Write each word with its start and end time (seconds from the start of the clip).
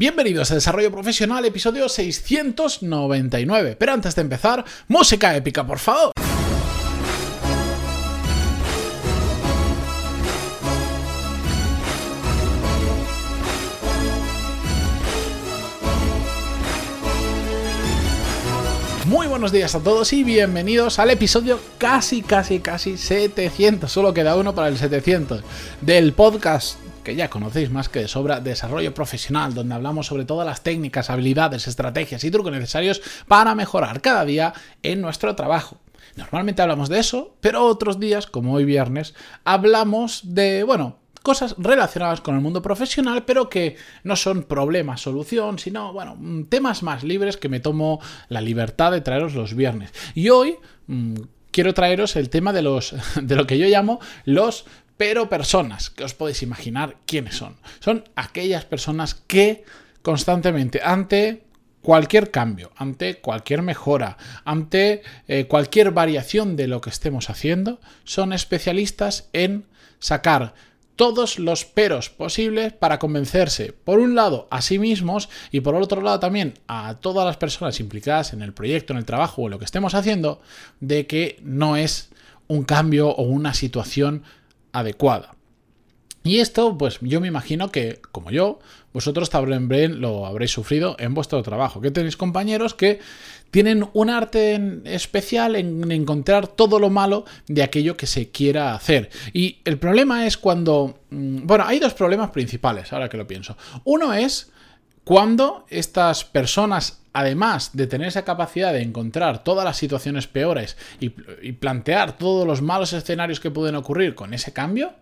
Bienvenidos 0.00 0.50
a 0.50 0.54
Desarrollo 0.54 0.90
Profesional, 0.90 1.44
episodio 1.44 1.86
699. 1.86 3.76
Pero 3.78 3.92
antes 3.92 4.14
de 4.14 4.22
empezar, 4.22 4.64
música 4.88 5.36
épica, 5.36 5.66
por 5.66 5.78
favor. 5.78 6.12
Muy 19.04 19.26
buenos 19.26 19.52
días 19.52 19.74
a 19.74 19.80
todos 19.80 20.14
y 20.14 20.24
bienvenidos 20.24 20.98
al 20.98 21.10
episodio 21.10 21.60
casi, 21.76 22.22
casi, 22.22 22.60
casi 22.60 22.96
700. 22.96 23.92
Solo 23.92 24.14
queda 24.14 24.36
uno 24.36 24.54
para 24.54 24.68
el 24.68 24.78
700 24.78 25.42
del 25.82 26.14
podcast 26.14 26.78
que 27.02 27.14
ya 27.16 27.30
conocéis 27.30 27.70
más 27.70 27.88
que 27.88 28.00
de 28.00 28.08
sobra, 28.08 28.40
desarrollo 28.40 28.94
profesional, 28.94 29.54
donde 29.54 29.74
hablamos 29.74 30.06
sobre 30.06 30.24
todas 30.24 30.46
las 30.46 30.62
técnicas, 30.62 31.10
habilidades, 31.10 31.66
estrategias 31.66 32.24
y 32.24 32.30
trucos 32.30 32.52
necesarios 32.52 33.02
para 33.26 33.54
mejorar 33.54 34.00
cada 34.00 34.24
día 34.24 34.52
en 34.82 35.00
nuestro 35.00 35.34
trabajo. 35.34 35.78
Normalmente 36.16 36.62
hablamos 36.62 36.88
de 36.88 36.98
eso, 36.98 37.36
pero 37.40 37.64
otros 37.64 38.00
días, 38.00 38.26
como 38.26 38.54
hoy 38.54 38.64
viernes, 38.64 39.14
hablamos 39.44 40.20
de, 40.24 40.64
bueno, 40.64 40.98
cosas 41.22 41.54
relacionadas 41.58 42.20
con 42.20 42.34
el 42.34 42.40
mundo 42.40 42.62
profesional, 42.62 43.24
pero 43.24 43.48
que 43.48 43.76
no 44.04 44.16
son 44.16 44.42
problema, 44.42 44.96
solución, 44.96 45.58
sino, 45.58 45.92
bueno, 45.92 46.16
mm, 46.18 46.44
temas 46.44 46.82
más 46.82 47.04
libres 47.04 47.36
que 47.36 47.48
me 47.48 47.60
tomo 47.60 48.00
la 48.28 48.40
libertad 48.40 48.92
de 48.92 49.00
traeros 49.00 49.34
los 49.34 49.54
viernes. 49.54 49.92
Y 50.14 50.30
hoy 50.30 50.56
mm, 50.86 51.14
quiero 51.50 51.74
traeros 51.74 52.16
el 52.16 52.30
tema 52.30 52.52
de 52.52 52.62
los 52.62 52.94
de 53.20 53.36
lo 53.36 53.46
que 53.46 53.58
yo 53.58 53.66
llamo 53.66 54.00
los 54.24 54.66
pero 55.00 55.30
personas, 55.30 55.88
que 55.88 56.04
os 56.04 56.12
podéis 56.12 56.42
imaginar 56.42 56.98
quiénes 57.06 57.34
son. 57.34 57.56
Son 57.78 58.04
aquellas 58.16 58.66
personas 58.66 59.14
que 59.14 59.64
constantemente 60.02 60.82
ante 60.84 61.44
cualquier 61.80 62.30
cambio, 62.30 62.70
ante 62.76 63.16
cualquier 63.16 63.62
mejora, 63.62 64.18
ante 64.44 65.00
eh, 65.26 65.46
cualquier 65.46 65.92
variación 65.92 66.54
de 66.54 66.68
lo 66.68 66.82
que 66.82 66.90
estemos 66.90 67.30
haciendo, 67.30 67.80
son 68.04 68.34
especialistas 68.34 69.30
en 69.32 69.64
sacar 70.00 70.52
todos 70.96 71.38
los 71.38 71.64
peros 71.64 72.10
posibles 72.10 72.74
para 72.74 72.98
convencerse, 72.98 73.72
por 73.72 74.00
un 74.00 74.14
lado, 74.14 74.48
a 74.50 74.60
sí 74.60 74.78
mismos 74.78 75.30
y 75.50 75.60
por 75.60 75.74
otro 75.76 76.02
lado 76.02 76.20
también 76.20 76.58
a 76.68 76.96
todas 77.00 77.24
las 77.24 77.38
personas 77.38 77.80
implicadas 77.80 78.34
en 78.34 78.42
el 78.42 78.52
proyecto, 78.52 78.92
en 78.92 78.98
el 78.98 79.06
trabajo 79.06 79.40
o 79.40 79.46
en 79.46 79.52
lo 79.52 79.58
que 79.58 79.64
estemos 79.64 79.94
haciendo, 79.94 80.42
de 80.80 81.06
que 81.06 81.38
no 81.42 81.78
es 81.78 82.10
un 82.48 82.64
cambio 82.64 83.08
o 83.08 83.22
una 83.22 83.54
situación 83.54 84.24
adecuada. 84.72 85.34
Y 86.22 86.40
esto, 86.40 86.76
pues 86.76 86.98
yo 87.00 87.20
me 87.20 87.28
imagino 87.28 87.70
que, 87.70 88.00
como 88.12 88.30
yo, 88.30 88.58
vosotros 88.92 89.30
también 89.30 90.00
lo 90.00 90.26
habréis 90.26 90.50
sufrido 90.50 90.94
en 90.98 91.14
vuestro 91.14 91.42
trabajo, 91.42 91.80
que 91.80 91.90
tenéis 91.90 92.16
compañeros 92.16 92.74
que 92.74 93.00
tienen 93.50 93.88
un 93.94 94.10
arte 94.10 94.80
especial 94.84 95.56
en 95.56 95.90
encontrar 95.90 96.46
todo 96.46 96.78
lo 96.78 96.90
malo 96.90 97.24
de 97.48 97.62
aquello 97.62 97.96
que 97.96 98.06
se 98.06 98.30
quiera 98.30 98.74
hacer. 98.74 99.10
Y 99.32 99.58
el 99.64 99.78
problema 99.78 100.26
es 100.26 100.36
cuando... 100.36 101.00
Mm, 101.10 101.46
bueno, 101.46 101.64
hay 101.66 101.78
dos 101.78 101.94
problemas 101.94 102.30
principales, 102.30 102.92
ahora 102.92 103.08
que 103.08 103.16
lo 103.16 103.26
pienso. 103.26 103.56
Uno 103.84 104.12
es 104.12 104.52
cuando 105.04 105.64
estas 105.68 106.24
personas, 106.24 106.99
además 107.12 107.70
de 107.72 107.86
tener 107.86 108.08
esa 108.08 108.24
capacidad 108.24 108.72
de 108.72 108.82
encontrar 108.82 109.42
todas 109.42 109.64
las 109.64 109.76
situaciones 109.76 110.26
peores 110.26 110.76
y, 111.00 111.10
plantear 111.52 112.16
todos 112.16 112.46
los 112.46 112.62
malos 112.62 112.92
escenarios 112.92 113.40
que 113.40 113.50
pueden 113.50 113.74
ocurrir 113.74 114.14
con 114.14 114.34
ese 114.34 114.52
cambio, 114.52 114.94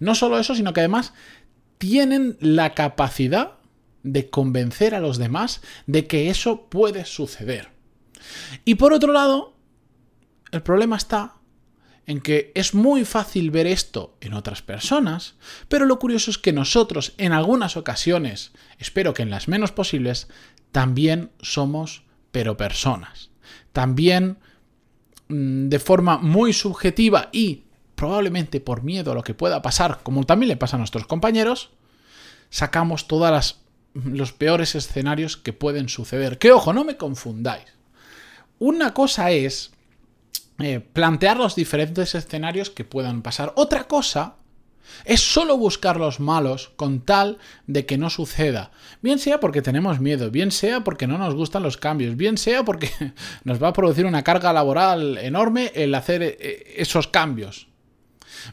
no 0.00 0.14
solo 0.14 0.38
eso, 0.38 0.54
sino 0.54 0.72
que 0.72 0.80
además 0.80 1.12
tienen 1.78 2.36
la 2.40 2.74
capacidad 2.74 3.52
de 4.02 4.28
convencer 4.30 4.94
a 4.94 5.00
los 5.00 5.18
demás 5.18 5.62
de 5.86 6.06
que 6.06 6.30
eso 6.30 6.66
puede 6.68 7.04
suceder. 7.04 7.68
Y 8.64 8.76
por 8.76 8.92
otro 8.92 9.12
lado, 9.12 9.54
el 10.50 10.62
problema 10.62 10.96
está 10.96 11.34
en 12.06 12.20
que 12.20 12.52
es 12.54 12.74
muy 12.74 13.04
fácil 13.04 13.50
ver 13.50 13.66
esto 13.66 14.16
en 14.20 14.34
otras 14.34 14.62
personas, 14.62 15.34
pero 15.68 15.86
lo 15.86 15.98
curioso 15.98 16.30
es 16.30 16.38
que 16.38 16.52
nosotros 16.52 17.14
en 17.18 17.32
algunas 17.32 17.76
ocasiones, 17.76 18.52
espero 18.78 19.14
que 19.14 19.22
en 19.22 19.30
las 19.30 19.48
menos 19.48 19.72
posibles, 19.72 20.28
también 20.72 21.30
somos 21.40 22.04
pero 22.30 22.56
personas. 22.56 23.30
También 23.72 24.38
mm, 25.28 25.68
de 25.68 25.78
forma 25.78 26.18
muy 26.18 26.52
subjetiva 26.52 27.28
y 27.32 27.64
probablemente 27.94 28.60
por 28.60 28.82
miedo 28.82 29.12
a 29.12 29.14
lo 29.14 29.22
que 29.22 29.34
pueda 29.34 29.62
pasar, 29.62 30.00
como 30.02 30.24
también 30.24 30.48
le 30.48 30.56
pasa 30.56 30.76
a 30.76 30.78
nuestros 30.78 31.06
compañeros, 31.06 31.70
sacamos 32.50 33.06
todos 33.06 33.56
los 33.94 34.32
peores 34.32 34.74
escenarios 34.74 35.36
que 35.36 35.52
pueden 35.52 35.88
suceder. 35.88 36.38
Que 36.38 36.52
ojo, 36.52 36.72
no 36.72 36.84
me 36.84 36.96
confundáis. 36.96 37.66
Una 38.58 38.94
cosa 38.94 39.30
es 39.30 39.73
eh, 40.60 40.80
plantear 40.80 41.36
los 41.36 41.56
diferentes 41.56 42.14
escenarios 42.14 42.70
que 42.70 42.84
puedan 42.84 43.22
pasar. 43.22 43.52
Otra 43.56 43.84
cosa 43.84 44.36
es 45.04 45.20
solo 45.20 45.56
buscar 45.56 45.96
los 45.96 46.20
malos 46.20 46.72
con 46.76 47.00
tal 47.00 47.38
de 47.66 47.86
que 47.86 47.98
no 47.98 48.10
suceda. 48.10 48.70
Bien 49.02 49.18
sea 49.18 49.40
porque 49.40 49.62
tenemos 49.62 50.00
miedo, 50.00 50.30
bien 50.30 50.50
sea 50.50 50.84
porque 50.84 51.06
no 51.06 51.18
nos 51.18 51.34
gustan 51.34 51.62
los 51.62 51.76
cambios, 51.76 52.16
bien 52.16 52.38
sea 52.38 52.64
porque 52.64 52.90
nos 53.44 53.62
va 53.62 53.68
a 53.68 53.72
producir 53.72 54.06
una 54.06 54.24
carga 54.24 54.52
laboral 54.52 55.18
enorme 55.18 55.72
el 55.74 55.94
hacer 55.94 56.22
eh, 56.22 56.74
esos 56.76 57.08
cambios. 57.08 57.68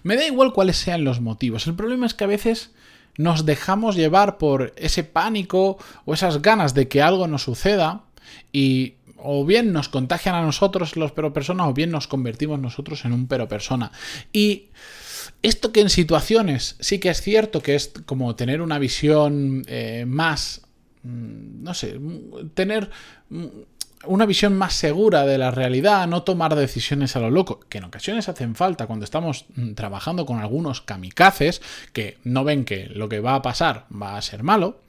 Me 0.03 0.16
da 0.16 0.25
igual 0.25 0.53
cuáles 0.53 0.78
sean 0.78 1.03
los 1.03 1.22
motivos. 1.22 1.68
El 1.68 1.75
problema 1.75 2.06
es 2.06 2.13
que 2.13 2.23
a 2.23 2.28
veces 2.28 2.72
nos 3.18 3.45
dejamos 3.45 3.95
llevar 3.95 4.38
por 4.38 4.73
ese 4.78 5.03
pánico 5.03 5.78
o 6.06 6.13
esas 6.13 6.41
ganas 6.41 6.73
de 6.73 6.88
que 6.88 7.01
algo 7.01 7.28
nos 7.28 7.44
suceda 7.44 8.03
y 8.53 8.95
o 9.24 9.46
bien 9.46 9.74
nos 9.74 9.90
contagian 9.90 10.36
a 10.36 10.42
nosotros 10.42 10.96
los 10.96 11.12
pero 11.12 11.34
personas 11.34 11.68
o 11.68 11.74
bien 11.74 11.92
nos 11.92 12.08
convertimos 12.08 12.59
nosotros 12.59 13.06
en 13.06 13.14
un 13.14 13.28
pero 13.28 13.48
persona. 13.48 13.92
Y 14.34 14.70
esto 15.44 15.72
que 15.72 15.82
en 15.82 15.90
situaciones 15.90 16.76
sí 16.80 17.00
que 17.00 17.09
es 17.09 17.22
cierto 17.22 17.62
que 17.62 17.76
es 17.76 17.92
como 18.06 18.36
tener 18.36 18.62
una 18.62 18.80
visión 18.80 19.64
eh, 19.68 20.06
más, 20.08 20.62
mm, 21.04 21.64
no 21.64 21.74
sé, 21.74 22.00
tener 22.54 22.90
mm, 23.30 23.46
una 24.06 24.26
visión 24.26 24.58
más 24.58 24.74
segura 24.74 25.26
de 25.26 25.38
la 25.38 25.52
realidad, 25.52 26.08
no 26.08 26.24
tomar 26.24 26.56
decisiones 26.56 27.16
a 27.16 27.20
lo 27.20 27.30
loco, 27.30 27.60
que 27.70 27.78
en 27.78 27.84
ocasiones 27.84 28.30
hacen 28.30 28.56
falta 28.56 28.88
cuando 28.88 29.06
estamos 29.06 29.46
mm, 29.56 29.74
trabajando 29.74 30.26
con 30.26 30.40
algunos 30.40 30.81
kamikazes 30.81 31.62
que 31.94 32.18
no 32.24 32.44
ven 32.44 32.66
que 32.66 32.88
lo 32.88 33.10
que 33.10 33.20
va 33.20 33.36
a 33.36 33.42
pasar 33.42 33.86
va 33.92 34.18
a 34.18 34.22
ser 34.22 34.44
malo, 34.44 34.81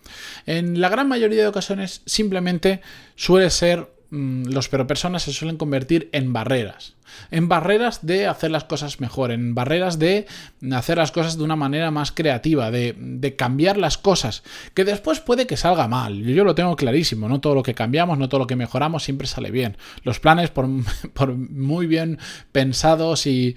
en 0.47 0.81
la 0.81 0.89
gran 0.89 1.09
mayoría 1.09 1.43
de 1.43 1.49
ocasiones 1.49 2.03
simplemente 2.07 2.81
suele 3.17 3.51
ser 3.51 3.89
Mm, 3.89 4.02
los 4.13 4.69
pero 4.69 4.87
personas 4.87 5.23
se 5.23 5.33
suelen 5.33 5.57
convertir 5.57 6.09
en 6.13 6.33
barreras 6.33 6.95
en 7.31 7.49
barreras 7.49 8.05
de 8.05 8.27
hacer 8.27 8.51
las 8.51 8.65
cosas 8.65 9.01
mejor, 9.01 9.31
en 9.31 9.55
barreras 9.55 9.99
de 9.99 10.27
hacer 10.73 10.99
las 10.99 11.13
cosas 11.13 11.37
de 11.37 11.45
una 11.45 11.57
manera 11.57 11.91
más 11.91 12.13
creativa, 12.13 12.71
de, 12.71 13.35
cambiar 13.37 13.77
las 13.77 13.99
cosas, 13.99 14.43
que 14.75 14.85
después 14.85 15.21
puede 15.21 15.47
que 15.47 15.57
salga 15.57 15.89
mal. 15.89 16.23
Yo 16.23 16.45
lo 16.45 16.55
tengo 16.55 16.77
clarísimo, 16.77 17.29
no 17.29 17.41
todo 17.41 17.55
lo 17.55 17.63
que 17.63 17.75
cambiamos, 17.75 18.19
no 18.19 18.29
todo 18.29 18.41
lo 18.41 18.47
que 18.47 18.57
mejoramos 18.57 19.03
siempre 19.03 19.27
sale 19.27 19.51
bien. 19.51 19.77
Los 20.03 20.21
planes, 20.21 20.51
por, 20.51 20.69
muy 21.29 21.87
bien 21.87 22.19
pensados 22.53 23.27
y, 23.27 23.57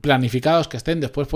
planificados 0.00 0.68
que 0.68 0.76
estén, 0.76 1.00
después 1.00 1.28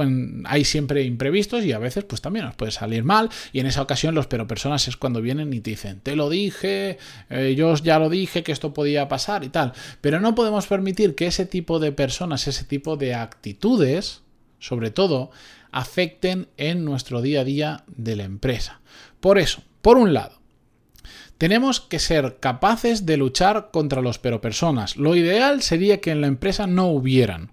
hay 0.44 0.64
siempre 0.64 1.03
imprevistos 1.03 1.64
y 1.64 1.72
a 1.72 1.78
veces 1.78 2.04
pues 2.04 2.20
también 2.20 2.47
nos 2.47 2.54
puede 2.54 2.72
salir 2.72 3.04
mal 3.04 3.28
y 3.53 3.60
en 3.60 3.66
esa 3.66 3.82
ocasión 3.82 4.14
los 4.14 4.26
pero 4.26 4.47
personas 4.47 4.88
es 4.88 4.97
cuando 4.97 5.20
vienen 5.20 5.53
y 5.53 5.60
te 5.60 5.70
dicen, 5.70 6.00
te 6.00 6.16
lo 6.16 6.28
dije, 6.28 6.99
eh, 7.31 7.54
yo 7.56 7.75
ya 7.76 7.99
lo 7.99 8.09
dije 8.09 8.22
que 8.27 8.53
esto 8.53 8.75
podía 8.75 9.09
pasar 9.09 9.44
y 9.44 9.49
tal, 9.49 9.72
pero 10.00 10.21
no 10.21 10.34
podemos 10.34 10.66
permitir 10.66 11.15
que 11.15 11.27
ese 11.27 11.47
tipo 11.47 11.78
de 11.78 11.93
personas, 11.93 12.47
ese 12.49 12.65
tipo 12.65 12.97
de 12.97 13.15
actitudes, 13.15 14.22
sobre 14.59 14.91
todo, 14.91 15.31
afecten 15.71 16.49
en 16.56 16.84
nuestro 16.84 17.22
día 17.22 17.41
a 17.41 17.44
día 17.44 17.84
de 17.88 18.16
la 18.16 18.25
empresa. 18.25 18.81
Por 19.21 19.38
eso, 19.38 19.62
por 19.81 19.97
un 19.97 20.15
lado, 20.15 20.41
tenemos 21.38 21.81
que 21.81 21.99
ser 21.99 22.38
capaces 22.38 23.05
de 23.05 23.17
luchar 23.17 23.70
contra 23.73 24.02
los 24.02 24.19
pero 24.19 24.41
personas. 24.41 24.97
Lo 24.97 25.17
ideal 25.17 25.62
sería 25.62 26.00
que 26.00 26.12
en 26.12 26.20
la 26.20 26.29
empresa 26.29 26.69
no 26.69 26.87
hubieran. 26.87 27.50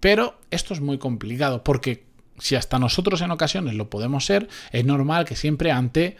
Pero 0.00 0.40
esto 0.50 0.74
es 0.74 0.80
muy 0.80 0.98
complicado 0.98 1.62
porque 1.62 2.06
si 2.38 2.56
hasta 2.56 2.78
nosotros 2.78 3.20
en 3.20 3.30
ocasiones 3.30 3.74
lo 3.74 3.90
podemos 3.90 4.24
ser, 4.24 4.48
es 4.72 4.84
normal 4.84 5.26
que 5.26 5.36
siempre 5.36 5.70
ante 5.70 6.16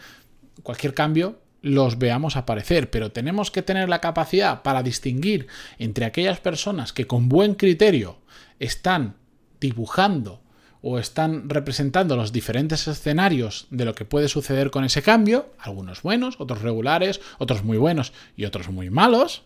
cualquier 0.63 0.93
cambio 0.93 1.39
los 1.61 1.99
veamos 1.99 2.35
aparecer, 2.35 2.89
pero 2.89 3.11
tenemos 3.11 3.51
que 3.51 3.61
tener 3.61 3.87
la 3.89 4.01
capacidad 4.01 4.63
para 4.63 4.83
distinguir 4.83 5.47
entre 5.77 6.05
aquellas 6.05 6.39
personas 6.39 6.93
que 6.93 7.07
con 7.07 7.29
buen 7.29 7.55
criterio 7.55 8.17
están 8.59 9.15
dibujando 9.59 10.41
o 10.81 10.97
están 10.97 11.47
representando 11.47 12.15
los 12.15 12.31
diferentes 12.31 12.87
escenarios 12.87 13.67
de 13.69 13.85
lo 13.85 13.93
que 13.93 14.05
puede 14.05 14.27
suceder 14.27 14.71
con 14.71 14.83
ese 14.83 15.03
cambio, 15.03 15.53
algunos 15.59 16.01
buenos, 16.01 16.35
otros 16.39 16.63
regulares, 16.63 17.21
otros 17.37 17.63
muy 17.63 17.77
buenos 17.77 18.13
y 18.35 18.45
otros 18.45 18.69
muy 18.69 18.89
malos, 18.89 19.43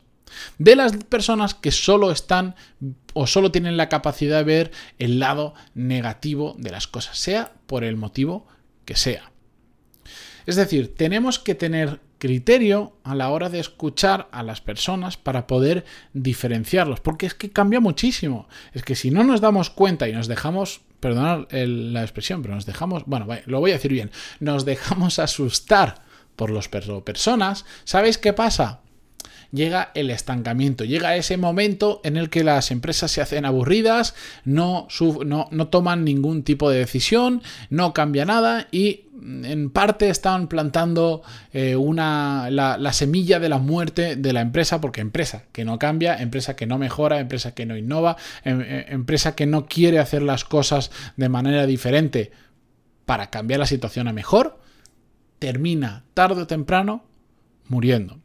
de 0.58 0.76
las 0.76 0.96
personas 0.96 1.54
que 1.54 1.72
solo 1.72 2.12
están 2.12 2.56
o 3.14 3.28
solo 3.28 3.52
tienen 3.52 3.78
la 3.78 3.90
capacidad 3.90 4.38
de 4.38 4.44
ver 4.44 4.72
el 4.98 5.20
lado 5.20 5.54
negativo 5.74 6.56
de 6.58 6.72
las 6.72 6.88
cosas, 6.88 7.18
sea 7.18 7.52
por 7.68 7.84
el 7.84 7.98
motivo 7.98 8.48
que 8.86 8.96
sea. 8.96 9.32
Es 10.46 10.56
decir, 10.56 10.96
tenemos 10.96 11.40
que 11.40 11.56
tener 11.56 12.00
criterio 12.18 12.94
a 13.04 13.16
la 13.16 13.30
hora 13.30 13.50
de 13.50 13.60
escuchar 13.60 14.28
a 14.32 14.44
las 14.44 14.62
personas 14.62 15.18
para 15.18 15.48
poder 15.48 15.86
diferenciarlos, 16.14 17.00
porque 17.00 17.26
es 17.26 17.34
que 17.34 17.52
cambia 17.52 17.80
muchísimo. 17.80 18.48
Es 18.74 18.84
que 18.84 18.96
si 18.96 19.12
no 19.12 19.24
nos 19.24 19.42
damos 19.42 19.70
cuenta 19.70 20.08
y 20.08 20.14
nos 20.14 20.28
dejamos, 20.28 20.82
perdonad 21.00 21.48
la 21.52 22.02
expresión, 22.02 22.42
pero 22.42 22.56
nos 22.56 22.66
dejamos, 22.66 23.04
bueno, 23.06 23.28
lo 23.46 23.60
voy 23.60 23.72
a 23.72 23.76
decir 23.76 23.92
bien, 23.92 24.12
nos 24.40 24.66
dejamos 24.66 25.20
asustar 25.20 26.04
por 26.36 26.50
los 26.50 26.68
personas, 26.68 27.66
¿sabéis 27.84 28.18
qué 28.18 28.34
pasa? 28.34 28.82
Llega 29.52 29.92
el 29.94 30.10
estancamiento, 30.10 30.84
llega 30.84 31.16
ese 31.16 31.38
momento 31.38 32.02
en 32.04 32.18
el 32.18 32.30
que 32.30 32.44
las 32.44 32.72
empresas 32.72 33.12
se 33.12 33.22
hacen 33.22 33.46
aburridas, 33.46 34.16
no, 34.44 34.88
no, 35.26 35.68
toman 35.68 36.04
ningún 36.04 36.44
tipo 36.44 36.70
de 36.70 36.80
decisión, 36.80 37.42
no 37.70 37.94
cambia 37.94 38.26
nada 38.26 38.68
y 38.72 39.06
mm, 39.14 39.46
en 39.46 39.70
parte 39.70 40.10
están 40.10 40.48
plantando 40.48 41.24
eh, 41.54 41.76
una, 41.76 42.50
la, 42.50 42.94
semilla 42.94 43.40
de 43.40 43.50
la 43.50 43.58
muerte 43.58 44.16
de 44.16 44.34
la 44.34 44.42
empresa, 44.42 44.82
porque 44.82 45.02
empresa 45.02 45.44
que 45.52 45.66
no 45.66 45.80
cambia, 45.80 46.16
empresa 46.16 46.56
que 46.56 46.66
no 46.66 46.78
mejora, 46.78 47.20
empresa 47.20 47.54
que 47.54 47.66
no 47.66 47.78
innova, 47.78 48.18
em, 48.44 48.62
eh, 48.62 48.86
empresa 48.90 49.36
que 49.36 49.46
no 49.46 49.66
quiere 49.66 50.00
hacer 50.00 50.22
las 50.22 50.46
cosas 50.46 50.92
de 51.18 51.30
manera 51.30 51.66
diferente 51.66 52.32
para 53.06 53.30
cambiar 53.30 53.60
la 53.60 53.66
situación 53.66 54.08
a 54.08 54.14
mejor, 54.14 54.60
termina 55.40 56.04
tarde 56.14 56.42
o 56.42 56.48
temprano 56.48 57.04
muriendo. 57.68 58.20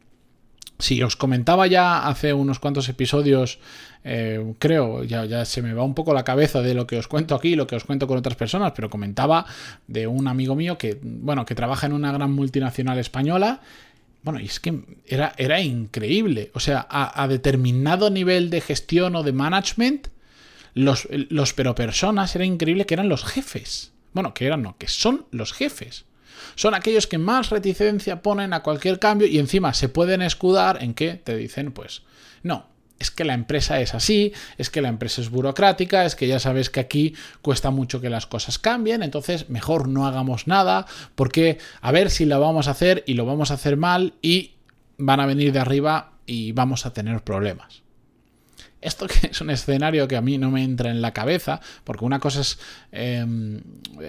Si 0.81 1.01
os 1.03 1.15
comentaba 1.15 1.67
ya 1.67 2.07
hace 2.07 2.33
unos 2.33 2.59
cuantos 2.59 2.89
episodios, 2.89 3.59
eh, 4.03 4.53
creo, 4.57 5.03
ya, 5.03 5.45
se 5.45 5.61
me 5.61 5.73
va 5.73 5.83
un 5.83 5.93
poco 5.93 6.13
la 6.13 6.23
cabeza 6.23 6.61
de 6.61 6.73
lo 6.73 6.87
que 6.87 6.97
os 6.97 7.07
cuento 7.07 7.35
aquí, 7.35 7.55
lo 7.55 7.67
que 7.67 7.75
os 7.75 7.83
cuento 7.83 8.07
con 8.07 8.17
otras 8.17 8.35
personas, 8.35 8.73
pero 8.75 8.89
comentaba 8.89 9.45
de 9.87 10.07
un 10.07 10.27
amigo 10.27 10.55
mío 10.55 10.77
que, 10.77 10.97
bueno, 11.01 11.45
que 11.45 11.53
trabaja 11.53 11.85
en 11.85 11.93
una 11.93 12.11
gran 12.11 12.31
multinacional 12.31 12.97
española. 12.97 13.61
Bueno, 14.23 14.39
y 14.39 14.45
es 14.45 14.59
que 14.59 14.81
era, 15.05 15.33
era 15.37 15.61
increíble. 15.61 16.49
O 16.53 16.59
sea, 16.59 16.87
a, 16.89 17.27
determinado 17.27 18.09
nivel 18.09 18.49
de 18.49 18.61
gestión 18.61 19.15
o 19.15 19.23
de 19.23 19.33
management, 19.33 20.07
los, 20.73 21.07
los 21.11 21.53
pero 21.53 21.75
personas 21.75 22.35
era 22.35 22.45
increíble 22.45 22.85
que 22.85 22.95
eran 22.95 23.09
los 23.09 23.23
jefes. 23.23 23.93
Bueno, 24.13 24.33
que 24.33 24.47
eran, 24.47 24.63
no, 24.63 24.77
que 24.77 24.87
son 24.87 25.25
los 25.31 25.53
jefes 25.53 26.05
son 26.55 26.73
aquellos 26.73 27.07
que 27.07 27.17
más 27.17 27.49
reticencia 27.49 28.21
ponen 28.21 28.53
a 28.53 28.63
cualquier 28.63 28.99
cambio 28.99 29.27
y 29.27 29.39
encima 29.39 29.73
se 29.73 29.89
pueden 29.89 30.21
escudar 30.21 30.81
en 30.81 30.93
que 30.93 31.15
te 31.15 31.35
dicen, 31.35 31.71
pues, 31.71 32.03
no, 32.43 32.67
es 33.01 33.09
que 33.09 33.25
la 33.25 33.33
empresa 33.33 33.81
es 33.81 33.95
así, 33.95 34.31
es 34.57 34.69
que 34.69 34.81
la 34.81 34.89
empresa 34.89 35.21
es 35.21 35.31
burocrática, 35.31 36.05
es 36.05 36.15
que 36.15 36.27
ya 36.27 36.39
sabes 36.39 36.69
que 36.69 36.79
aquí 36.79 37.15
cuesta 37.41 37.71
mucho 37.71 37.99
que 37.99 38.11
las 38.11 38.27
cosas 38.27 38.59
cambien, 38.59 39.01
entonces 39.01 39.49
mejor 39.49 39.87
no 39.87 40.05
hagamos 40.05 40.47
nada, 40.47 40.85
porque 41.15 41.57
a 41.81 41.91
ver 41.91 42.11
si 42.11 42.25
lo 42.25 42.39
vamos 42.39 42.67
a 42.67 42.71
hacer 42.71 43.03
y 43.07 43.15
lo 43.15 43.25
vamos 43.25 43.49
a 43.49 43.55
hacer 43.55 43.75
mal 43.75 44.13
y 44.21 44.53
van 44.97 45.19
a 45.19 45.25
venir 45.25 45.51
de 45.51 45.59
arriba 45.59 46.13
y 46.27 46.51
vamos 46.51 46.85
a 46.85 46.93
tener 46.93 47.23
problemas. 47.23 47.81
Esto 48.81 49.07
que 49.07 49.27
es 49.27 49.41
un 49.41 49.49
escenario 49.49 50.07
que 50.07 50.17
a 50.17 50.21
mí 50.21 50.37
no 50.37 50.51
me 50.51 50.63
entra 50.63 50.89
en 50.89 51.01
la 51.01 51.13
cabeza, 51.13 51.61
porque 51.83 52.05
una 52.05 52.19
cosa 52.19 52.41
es 52.41 52.59
em, 52.91 53.61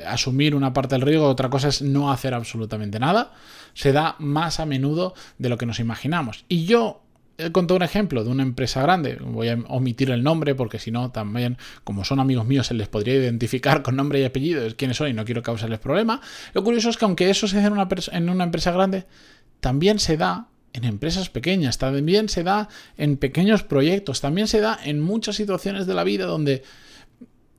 asumir 0.07 0.55
una 0.55 0.73
parte 0.73 0.95
del 0.95 1.03
riesgo, 1.03 1.29
otra 1.29 1.51
cosa 1.51 1.69
es 1.69 1.83
no 1.83 2.11
hacer 2.11 2.35
absolutamente 2.35 2.99
nada, 2.99 3.33
se 3.75 3.93
da 3.93 4.17
más 4.19 4.61
a 4.61 4.67
menudo 4.67 5.15
de 5.39 5.49
lo 5.49 5.59
que 5.59 5.67
nos 5.67 5.79
imaginamos. 5.79 6.45
Y 6.49 6.65
yo 6.65 7.03
he 7.39 7.51
contado 7.53 7.77
un 7.77 7.83
ejemplo 7.83 8.25
de 8.25 8.31
una 8.31 8.43
empresa 8.43 8.83
grande, 8.83 9.17
voy 9.21 9.49
a 9.49 9.59
omitir 9.69 10.11
el 10.11 10.23
nombre 10.23 10.55
porque 10.55 10.79
si 10.79 10.91
no 10.91 11.11
también, 11.11 11.59
como 11.85 12.05
son 12.05 12.21
amigos 12.21 12.47
míos, 12.47 12.67
se 12.67 12.75
les 12.75 12.89
podría 12.89 13.15
identificar 13.15 13.83
con 13.83 13.97
nombre 13.97 14.21
y 14.21 14.25
apellido 14.25 14.65
quiénes 14.77 14.97
son 14.97 15.09
y 15.09 15.13
no 15.13 15.25
quiero 15.25 15.43
causarles 15.43 15.79
problema. 15.79 16.21
Lo 16.55 16.63
curioso 16.63 16.91
es 16.91 16.97
que 16.97 17.05
aunque 17.05 17.31
eso 17.31 17.49
se 17.49 17.59
hace 17.59 17.67
en 17.67 18.29
una 18.29 18.45
empresa 18.45 18.71
grande, 18.73 19.07
también 19.61 19.99
se 19.99 20.17
da 20.17 20.49
en 20.73 20.85
empresas 20.85 21.29
pequeñas, 21.29 21.79
también 21.79 22.29
se 22.29 22.43
da 22.43 22.69
en 22.97 23.17
pequeños 23.17 23.63
proyectos, 23.63 24.21
también 24.21 24.49
se 24.49 24.61
da 24.61 24.79
en 24.83 25.01
muchas 25.01 25.37
situaciones 25.37 25.87
de 25.87 25.95
la 25.95 26.05
vida 26.05 26.27
donde 26.27 26.63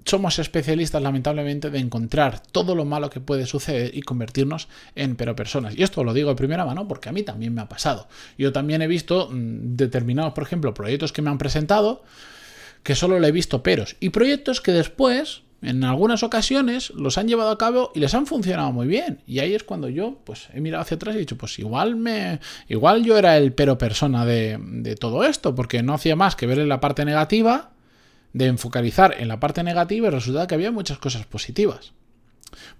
somos 0.06 0.40
especialistas 0.40 1.02
lamentablemente 1.02 1.70
de 1.70 1.80
encontrar 1.80 2.42
todo 2.42 2.76
lo 2.76 2.86
malo 2.86 3.10
que 3.10 3.20
puede 3.20 3.46
suceder 3.46 3.96
y 3.96 4.02
convertirnos 4.02 4.68
en 4.96 5.16
pero 5.16 5.36
personas. 5.36 5.76
Y 5.78 5.84
esto 5.84 6.04
lo 6.04 6.14
digo 6.14 6.30
de 6.30 6.36
primera 6.36 6.66
mano 6.66 6.88
porque 6.88 7.10
a 7.10 7.12
mí 7.12 7.24
también 7.24 7.54
me 7.54 7.62
ha 7.62 7.70
pasado. 7.70 8.08
Yo 8.38 8.52
también 8.52 8.82
he 8.82 8.88
visto 8.88 9.30
mm, 9.32 9.76
determinados, 9.76 10.34
por 10.34 10.44
ejemplo, 10.44 10.74
proyectos 10.74 11.14
que 11.14 11.22
me 11.22 11.30
han 11.30 11.38
presentado 11.38 12.04
que 12.84 12.96
solo 12.96 13.20
le 13.20 13.30
he 13.30 13.32
visto 13.32 13.64
peros 13.64 13.96
y 14.02 14.10
proyectos 14.10 14.60
que 14.60 14.74
después 14.74 15.44
en 15.64 15.84
algunas 15.84 16.24
ocasiones 16.24 16.92
los 16.92 17.18
han 17.18 17.28
llevado 17.28 17.50
a 17.50 17.58
cabo 17.58 17.92
y 17.96 18.00
les 18.00 18.14
han 18.14 18.28
funcionado 18.28 18.72
muy 18.72 18.88
bien. 18.88 19.22
Y 19.26 19.40
ahí 19.40 19.54
es 19.54 19.64
cuando 19.64 19.90
yo 19.90 20.20
pues 20.24 20.50
he 20.54 20.62
mirado 20.62 20.82
hacia 20.82 20.96
atrás 20.96 21.16
y 21.16 21.18
he 21.18 21.22
dicho, 21.22 21.38
pues 21.38 21.58
igual 21.60 21.96
me. 21.96 22.40
Igual 22.68 23.04
yo 23.04 23.18
era 23.18 23.38
el 23.38 23.54
pero 23.54 23.78
persona 23.78 24.26
de, 24.26 24.60
de 24.62 24.96
todo 24.96 25.24
esto, 25.24 25.56
porque 25.56 25.82
no 25.84 25.94
hacía 25.94 26.16
más 26.16 26.36
que 26.36 26.48
ver 26.48 26.60
en 26.60 26.70
la 26.70 26.80
parte 26.80 27.06
negativa, 27.06 27.72
de 28.34 28.48
enfocalizar 28.48 29.16
en 29.20 29.28
la 29.28 29.40
parte 29.40 29.64
negativa 29.64 30.08
y 30.08 30.12
resulta 30.12 30.48
que 30.48 30.56
había 30.56 30.72
muchas 30.72 30.98
cosas 30.98 31.26
positivas. 31.26 31.94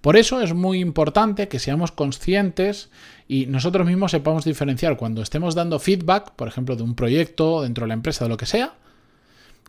Por 0.00 0.16
eso 0.16 0.40
es 0.40 0.54
muy 0.54 0.80
importante 0.80 1.48
que 1.48 1.58
seamos 1.58 1.92
conscientes 1.92 2.90
y 3.26 3.46
nosotros 3.46 3.86
mismos 3.86 4.10
sepamos 4.10 4.44
diferenciar 4.44 4.96
cuando 4.96 5.22
estemos 5.22 5.54
dando 5.54 5.78
feedback, 5.78 6.32
por 6.32 6.48
ejemplo, 6.48 6.76
de 6.76 6.82
un 6.82 6.94
proyecto 6.94 7.62
dentro 7.62 7.84
de 7.84 7.88
la 7.88 7.94
empresa, 7.94 8.24
de 8.24 8.28
lo 8.28 8.36
que 8.36 8.46
sea, 8.46 8.74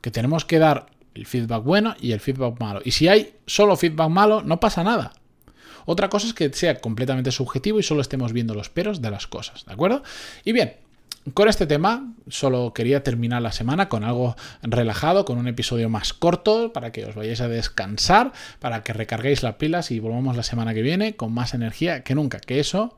que 0.01 0.11
tenemos 0.11 0.45
que 0.45 0.59
dar 0.59 0.88
el 1.15 1.25
feedback 1.25 1.63
bueno 1.63 1.95
y 2.00 2.12
el 2.12 2.19
feedback 2.19 2.59
malo. 2.59 2.81
Y 2.83 2.91
si 2.91 3.07
hay 3.07 3.35
solo 3.47 3.75
feedback 3.75 4.09
malo, 4.09 4.44
no 4.44 4.59
pasa 4.59 4.83
nada. 4.83 5.13
Otra 5.85 6.09
cosa 6.09 6.27
es 6.27 6.33
que 6.33 6.51
sea 6.53 6.79
completamente 6.79 7.31
subjetivo 7.31 7.79
y 7.79 7.83
solo 7.83 8.01
estemos 8.01 8.33
viendo 8.33 8.53
los 8.53 8.69
peros 8.69 9.01
de 9.01 9.12
las 9.12 9.27
cosas, 9.27 9.65
¿de 9.65 9.73
acuerdo? 9.73 10.03
Y 10.44 10.51
bien, 10.51 10.73
con 11.33 11.47
este 11.47 11.65
tema 11.65 12.13
solo 12.27 12.73
quería 12.73 13.03
terminar 13.03 13.41
la 13.41 13.51
semana 13.51 13.89
con 13.89 14.03
algo 14.03 14.35
relajado, 14.62 15.25
con 15.25 15.38
un 15.38 15.47
episodio 15.47 15.89
más 15.89 16.13
corto 16.13 16.73
para 16.73 16.91
que 16.91 17.06
os 17.06 17.15
vayáis 17.15 17.41
a 17.41 17.47
descansar, 17.47 18.31
para 18.59 18.83
que 18.83 18.94
recarguéis 18.94 19.41
las 19.41 19.56
pilas 19.56 19.91
y 19.91 20.00
volvamos 20.00 20.35
la 20.35 20.44
semana 20.44 20.73
que 20.73 20.81
viene 20.81 21.15
con 21.15 21.33
más 21.33 21.53
energía 21.53 22.03
que 22.03 22.15
nunca, 22.15 22.39
que 22.39 22.59
eso 22.59 22.97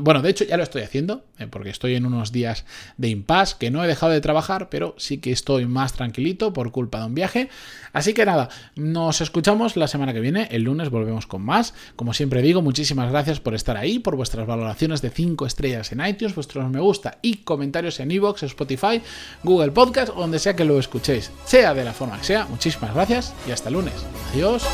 bueno, 0.00 0.22
de 0.22 0.30
hecho 0.30 0.44
ya 0.44 0.56
lo 0.56 0.62
estoy 0.62 0.82
haciendo, 0.82 1.24
eh, 1.38 1.46
porque 1.48 1.70
estoy 1.70 1.94
en 1.94 2.06
unos 2.06 2.32
días 2.32 2.64
de 2.96 3.08
impasse, 3.08 3.56
que 3.58 3.70
no 3.70 3.84
he 3.84 3.88
dejado 3.88 4.12
de 4.12 4.20
trabajar, 4.20 4.68
pero 4.68 4.94
sí 4.98 5.18
que 5.18 5.32
estoy 5.32 5.66
más 5.66 5.92
tranquilito 5.92 6.52
por 6.52 6.70
culpa 6.70 7.00
de 7.00 7.06
un 7.06 7.14
viaje. 7.14 7.48
Así 7.92 8.14
que 8.14 8.24
nada, 8.24 8.48
nos 8.74 9.20
escuchamos 9.20 9.76
la 9.76 9.88
semana 9.88 10.12
que 10.12 10.20
viene, 10.20 10.48
el 10.50 10.62
lunes 10.62 10.90
volvemos 10.90 11.26
con 11.26 11.42
más. 11.42 11.74
Como 11.96 12.14
siempre 12.14 12.42
digo, 12.42 12.62
muchísimas 12.62 13.10
gracias 13.10 13.40
por 13.40 13.54
estar 13.54 13.76
ahí, 13.76 13.98
por 13.98 14.16
vuestras 14.16 14.46
valoraciones 14.46 15.02
de 15.02 15.10
5 15.10 15.46
estrellas 15.46 15.92
en 15.92 16.06
iTunes, 16.06 16.34
vuestros 16.34 16.70
me 16.70 16.80
gusta 16.80 17.18
y 17.22 17.38
comentarios 17.38 18.00
en 18.00 18.10
iVoox, 18.10 18.44
Spotify, 18.44 19.02
Google 19.42 19.72
Podcast 19.72 20.14
donde 20.14 20.38
sea 20.38 20.56
que 20.56 20.64
lo 20.64 20.78
escuchéis, 20.78 21.30
sea 21.44 21.74
de 21.74 21.84
la 21.84 21.92
forma 21.92 22.18
que 22.18 22.24
sea. 22.24 22.46
Muchísimas 22.46 22.94
gracias 22.94 23.34
y 23.46 23.50
hasta 23.50 23.68
el 23.68 23.74
lunes. 23.74 23.94
Adiós. 24.32 24.64